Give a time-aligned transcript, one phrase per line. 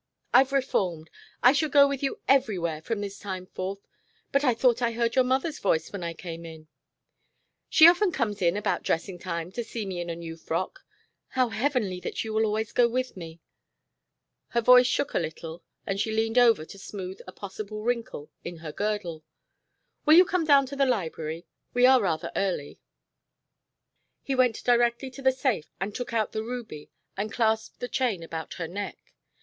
[0.33, 1.11] "I've reformed.
[1.43, 3.85] I shall go with you everywhere from this time forth.
[4.31, 6.67] But I thought I heard your mother's voice when I came in"
[7.69, 10.83] "She often comes in about dressing time to see me in a new frock.
[11.27, 13.41] How heavenly that you will always go with me."
[14.47, 18.57] Her voice shook a little and she leaned over to smooth a possible wrinkle in
[18.57, 19.23] her girdle.
[20.07, 21.45] "Will you come down to the library?
[21.75, 22.79] We are rather early."
[24.23, 28.23] He went directly to the safe and took out the ruby and clasped the chain
[28.23, 29.13] about her neck.